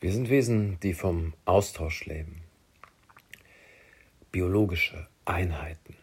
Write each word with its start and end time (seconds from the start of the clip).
Wir 0.00 0.12
sind 0.12 0.30
Wesen, 0.30 0.78
die 0.80 0.94
vom 0.94 1.32
Austausch 1.44 2.06
leben. 2.06 2.42
Biologische 4.30 5.08
Einheiten. 5.24 5.96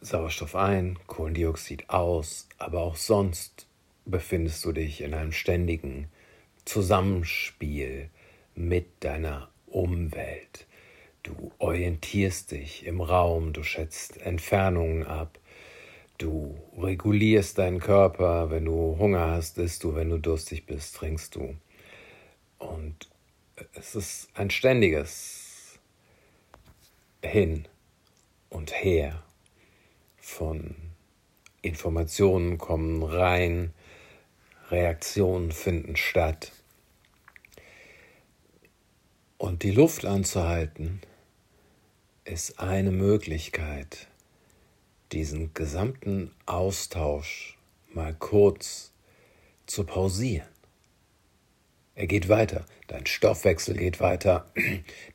Sauerstoff 0.00 0.56
ein, 0.56 0.98
Kohlendioxid 1.06 1.88
aus, 1.90 2.48
aber 2.58 2.80
auch 2.80 2.96
sonst 2.96 3.68
befindest 4.04 4.64
du 4.64 4.72
dich 4.72 5.00
in 5.00 5.14
einem 5.14 5.30
ständigen 5.30 6.08
Zusammenspiel 6.64 8.10
mit 8.56 8.86
deiner 8.98 9.48
Umwelt. 9.68 10.66
Du 11.22 11.52
orientierst 11.58 12.50
dich 12.50 12.84
im 12.84 13.00
Raum, 13.00 13.52
du 13.52 13.62
schätzt 13.62 14.20
Entfernungen 14.22 15.06
ab, 15.06 15.38
du 16.16 16.58
regulierst 16.76 17.58
deinen 17.58 17.78
Körper, 17.78 18.50
wenn 18.50 18.64
du 18.64 18.96
Hunger 18.98 19.30
hast, 19.30 19.56
isst 19.58 19.84
du, 19.84 19.94
wenn 19.94 20.10
du 20.10 20.18
durstig 20.18 20.66
bist, 20.66 20.96
trinkst 20.96 21.36
du. 21.36 21.54
Und 22.58 23.08
es 23.74 23.94
ist 23.94 24.28
ein 24.34 24.50
ständiges 24.50 25.78
Hin 27.22 27.66
und 28.50 28.72
Her 28.72 29.22
von 30.16 30.76
Informationen 31.62 32.58
kommen 32.58 33.02
rein, 33.02 33.72
Reaktionen 34.70 35.52
finden 35.52 35.96
statt. 35.96 36.52
Und 39.38 39.62
die 39.62 39.70
Luft 39.70 40.04
anzuhalten 40.04 41.00
ist 42.24 42.60
eine 42.60 42.90
Möglichkeit, 42.90 44.08
diesen 45.12 45.54
gesamten 45.54 46.34
Austausch 46.44 47.56
mal 47.94 48.14
kurz 48.14 48.92
zu 49.66 49.84
pausieren. 49.84 50.57
Er 51.98 52.06
geht 52.06 52.28
weiter. 52.28 52.64
Dein 52.86 53.06
Stoffwechsel 53.06 53.76
geht 53.76 53.98
weiter. 53.98 54.48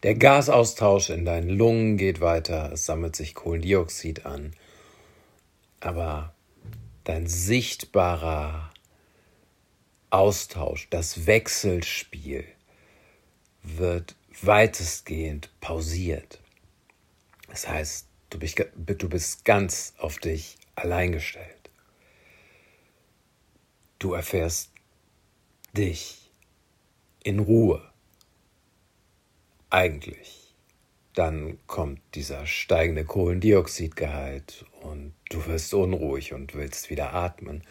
Der 0.03 0.15
Gasaustausch 0.15 1.11
in 1.11 1.23
deinen 1.23 1.47
Lungen 1.47 1.95
geht 1.95 2.19
weiter. 2.19 2.73
Es 2.73 2.85
sammelt 2.85 3.15
sich 3.15 3.35
Kohlendioxid 3.35 4.25
an. 4.25 4.53
Aber 5.79 6.35
dein 7.05 7.25
sichtbarer 7.25 8.69
Austausch, 10.09 10.89
das 10.89 11.25
Wechselspiel 11.25 12.43
wird 13.61 14.17
weitestgehend 14.41 15.51
pausiert. 15.61 16.41
Das 17.47 17.65
heißt, 17.65 18.07
du 18.29 18.39
bist, 18.39 18.61
du 18.75 19.07
bist 19.07 19.45
ganz 19.45 19.93
auf 19.99 20.17
dich 20.19 20.57
allein 20.75 21.13
gestellt. 21.13 21.69
Du 23.99 24.11
erfährst 24.11 24.73
dich 25.71 26.22
in 27.23 27.39
Ruhe. 27.39 27.81
Eigentlich. 29.69 30.53
Dann 31.15 31.59
kommt 31.67 32.01
dieser 32.15 32.47
steigende 32.47 33.05
Kohlendioxidgehalt 33.05 34.65
und 34.81 35.13
du 35.29 35.45
wirst 35.45 35.73
unruhig 35.73 36.33
und 36.33 36.55
willst 36.55 36.89
wieder 36.89 37.13
atmen. 37.13 37.63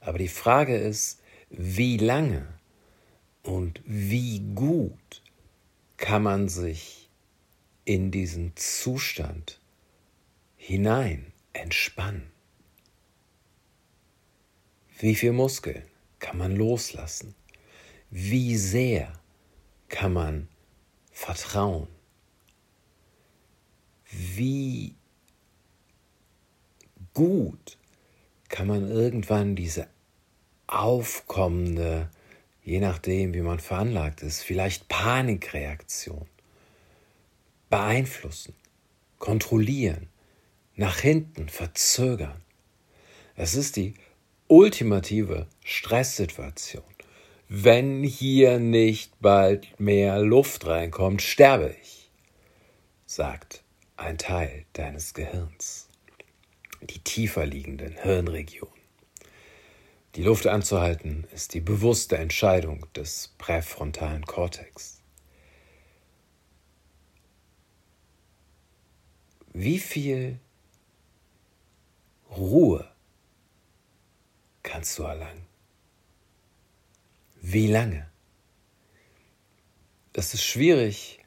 Aber 0.00 0.18
die 0.18 0.28
Frage 0.28 0.76
ist, 0.76 1.20
wie 1.50 1.98
lange 1.98 2.46
und 3.42 3.82
wie 3.84 4.40
gut 4.54 5.22
kann 5.98 6.22
man 6.22 6.48
sich 6.48 7.10
in 7.84 8.10
diesen 8.10 8.52
Zustand 8.56 9.60
hinein 10.56 11.32
entspannen? 11.52 12.30
Wie 14.98 15.14
viel 15.14 15.32
Muskeln 15.32 15.84
kann 16.18 16.38
man 16.38 16.56
loslassen? 16.56 17.34
Wie 18.10 18.56
sehr 18.56 19.12
kann 19.88 20.12
man 20.12 20.48
vertrauen? 21.12 21.86
Wie 24.10 24.96
gut 27.14 27.78
kann 28.48 28.66
man 28.66 28.90
irgendwann 28.90 29.54
diese 29.54 29.86
aufkommende, 30.66 32.10
je 32.64 32.80
nachdem, 32.80 33.32
wie 33.32 33.42
man 33.42 33.60
veranlagt 33.60 34.22
ist, 34.22 34.42
vielleicht 34.42 34.88
Panikreaktion 34.88 36.26
beeinflussen, 37.68 38.54
kontrollieren, 39.20 40.08
nach 40.74 40.98
hinten 40.98 41.48
verzögern. 41.48 42.42
Es 43.36 43.54
ist 43.54 43.76
die 43.76 43.94
ultimative 44.48 45.46
Stresssituation. 45.64 46.82
Wenn 47.52 48.04
hier 48.04 48.60
nicht 48.60 49.20
bald 49.20 49.80
mehr 49.80 50.20
Luft 50.20 50.66
reinkommt, 50.66 51.20
sterbe 51.20 51.74
ich, 51.82 52.08
sagt 53.06 53.64
ein 53.96 54.18
Teil 54.18 54.66
deines 54.74 55.14
Gehirns. 55.14 55.88
Die 56.80 57.00
tiefer 57.00 57.46
liegenden 57.46 57.96
Hirnregionen. 57.96 58.80
Die 60.14 60.22
Luft 60.22 60.46
anzuhalten 60.46 61.26
ist 61.34 61.52
die 61.52 61.60
bewusste 61.60 62.18
Entscheidung 62.18 62.86
des 62.94 63.34
präfrontalen 63.36 64.24
Kortex. 64.26 65.02
Wie 69.52 69.80
viel 69.80 70.38
Ruhe 72.30 72.88
kannst 74.62 74.96
du 75.00 75.02
erlangen? 75.02 75.49
Wie 77.40 77.66
lange? 77.66 78.06
Es 80.12 80.34
ist 80.34 80.44
schwierig, 80.44 81.20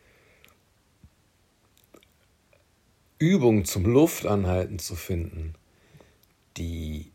Übungen 3.18 3.66
zum 3.66 3.85
Luftanhalten 3.85 4.79
zu 4.79 4.96
finden, 4.96 5.56
die 6.57 7.12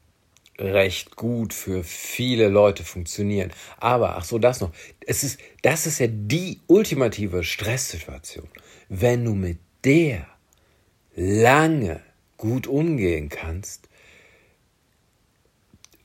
recht 0.58 1.14
gut 1.14 1.54
für 1.54 1.84
viele 1.84 2.48
Leute 2.48 2.82
funktionieren. 2.82 3.52
Aber, 3.76 4.16
ach 4.16 4.24
so, 4.24 4.38
das 4.38 4.60
noch. 4.60 4.72
Es 5.06 5.22
ist, 5.22 5.38
das 5.62 5.86
ist 5.86 6.00
ja 6.00 6.08
die 6.08 6.60
ultimative 6.66 7.44
Stresssituation. 7.44 8.48
Wenn 8.88 9.24
du 9.24 9.34
mit 9.34 9.58
der 9.84 10.26
lange 11.14 12.02
gut 12.36 12.66
umgehen 12.66 13.28
kannst, 13.28 13.88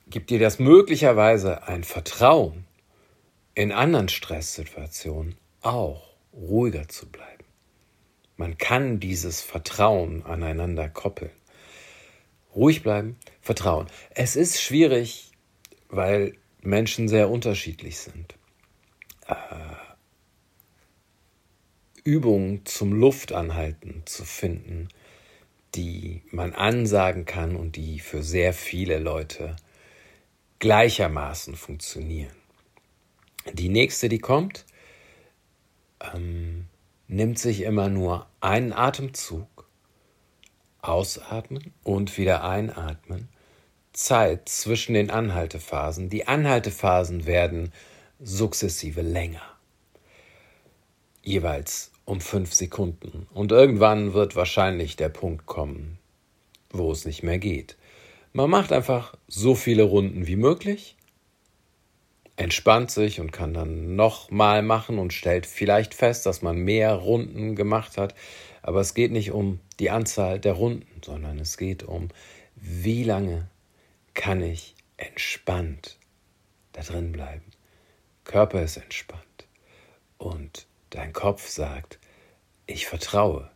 gibt 0.07 0.29
dir 0.29 0.39
das 0.39 0.59
möglicherweise 0.59 1.63
ein 1.63 1.83
Vertrauen, 1.83 2.65
in 3.55 3.71
anderen 3.71 4.09
Stresssituationen 4.09 5.35
auch 5.61 6.15
ruhiger 6.33 6.87
zu 6.87 7.09
bleiben. 7.09 7.43
Man 8.35 8.57
kann 8.57 8.99
dieses 8.99 9.41
Vertrauen 9.41 10.25
aneinander 10.25 10.89
koppeln. 10.89 11.31
Ruhig 12.55 12.83
bleiben, 12.83 13.17
Vertrauen. 13.41 13.87
Es 14.11 14.35
ist 14.35 14.61
schwierig, 14.61 15.31
weil 15.89 16.35
Menschen 16.61 17.07
sehr 17.07 17.29
unterschiedlich 17.29 17.99
sind. 17.99 18.35
Äh, 19.27 19.35
Übungen 22.03 22.65
zum 22.65 22.93
Luftanhalten 22.93 24.03
zu 24.05 24.25
finden, 24.25 24.89
die 25.75 26.21
man 26.31 26.53
ansagen 26.53 27.25
kann 27.25 27.55
und 27.55 27.75
die 27.75 27.99
für 27.99 28.23
sehr 28.23 28.53
viele 28.53 28.99
Leute 28.99 29.55
gleichermaßen 30.59 31.55
funktionieren. 31.55 32.42
Die 33.51 33.69
nächste, 33.69 34.07
die 34.07 34.19
kommt, 34.19 34.65
ähm, 36.13 36.67
nimmt 37.07 37.39
sich 37.39 37.61
immer 37.61 37.89
nur 37.89 38.27
einen 38.39 38.73
Atemzug, 38.73 39.67
ausatmen 40.81 41.73
und 41.83 42.17
wieder 42.17 42.43
einatmen, 42.43 43.29
Zeit 43.93 44.49
zwischen 44.49 44.93
den 44.93 45.09
Anhaltephasen. 45.09 46.09
Die 46.09 46.27
Anhaltephasen 46.27 47.25
werden 47.25 47.71
sukzessive 48.19 49.01
länger, 49.01 49.43
jeweils 51.21 51.91
um 52.05 52.21
fünf 52.21 52.53
Sekunden. 52.53 53.27
Und 53.33 53.51
irgendwann 53.51 54.13
wird 54.13 54.35
wahrscheinlich 54.35 54.95
der 54.95 55.09
Punkt 55.09 55.45
kommen, 55.45 55.99
wo 56.71 56.91
es 56.91 57.05
nicht 57.05 57.23
mehr 57.23 57.37
geht. 57.37 57.77
Man 58.33 58.49
macht 58.49 58.71
einfach 58.71 59.15
so 59.27 59.55
viele 59.55 59.83
Runden 59.83 60.27
wie 60.27 60.35
möglich 60.35 60.97
entspannt 62.35 62.91
sich 62.91 63.19
und 63.19 63.31
kann 63.31 63.53
dann 63.53 63.95
nochmal 63.95 64.63
machen 64.63 64.97
und 64.99 65.13
stellt 65.13 65.45
vielleicht 65.45 65.93
fest, 65.93 66.25
dass 66.25 66.41
man 66.41 66.57
mehr 66.57 66.93
Runden 66.93 67.55
gemacht 67.55 67.97
hat. 67.97 68.15
Aber 68.61 68.79
es 68.79 68.93
geht 68.93 69.11
nicht 69.11 69.31
um 69.31 69.59
die 69.79 69.89
Anzahl 69.89 70.39
der 70.39 70.53
Runden, 70.53 71.01
sondern 71.03 71.39
es 71.39 71.57
geht 71.57 71.83
um, 71.83 72.09
wie 72.55 73.03
lange 73.03 73.49
kann 74.13 74.41
ich 74.41 74.75
entspannt 74.97 75.97
da 76.71 76.81
drin 76.81 77.11
bleiben. 77.11 77.43
Körper 78.23 78.63
ist 78.63 78.77
entspannt 78.77 79.47
und 80.17 80.65
dein 80.89 81.13
Kopf 81.13 81.47
sagt, 81.47 81.99
ich 82.65 82.87
vertraue. 82.87 83.51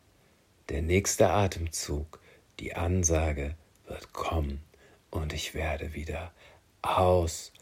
Der 0.70 0.82
nächste 0.82 1.30
Atemzug, 1.30 2.20
die 2.60 2.76
Ansage 2.76 3.56
wird 3.88 4.12
kommen 4.12 4.62
und 5.10 5.32
ich 5.32 5.54
werde 5.54 5.94
wieder 5.94 6.34
aus 6.82 7.54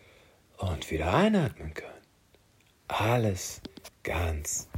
und 0.57 0.89
wieder 0.91 1.13
einatmen 1.13 1.73
können. 1.73 1.91
Alles 2.87 3.61
ganz 4.03 4.69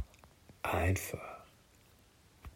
einfach. 0.62 1.37